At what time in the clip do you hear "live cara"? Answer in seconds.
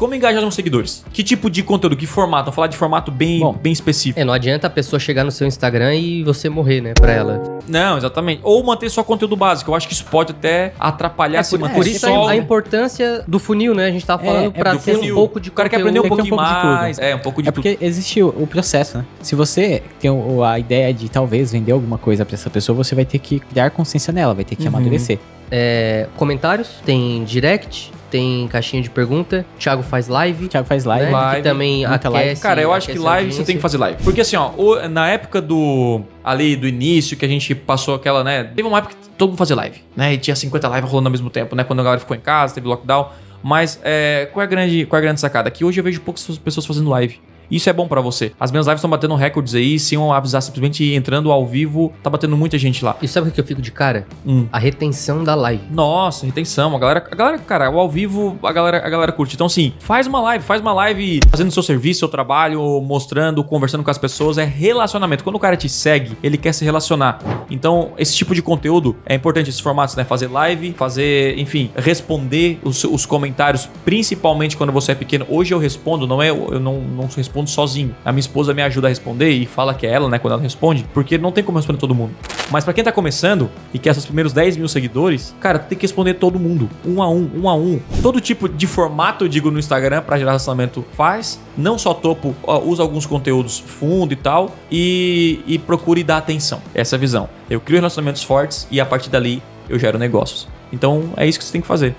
32.08-32.60